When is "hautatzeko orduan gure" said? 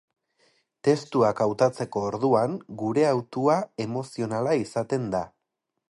1.45-3.05